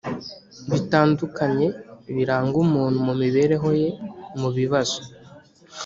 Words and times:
bitandukanye 0.71 1.67
biranga 2.15 2.55
umuntu 2.65 2.97
mu 3.07 3.13
mibereho 3.21 3.69
ye 3.81 3.89
mu 4.39 4.49
bibazo 4.57 4.99